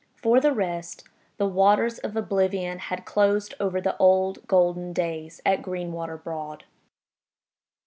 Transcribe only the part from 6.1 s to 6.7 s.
Broad.